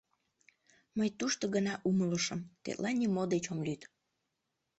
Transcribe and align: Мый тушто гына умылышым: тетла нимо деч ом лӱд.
Мый 0.97 1.09
тушто 1.19 1.43
гына 1.55 1.73
умылышым: 1.89 2.39
тетла 2.63 2.91
нимо 3.01 3.23
деч 3.33 3.45
ом 3.53 3.59
лӱд. 3.65 3.81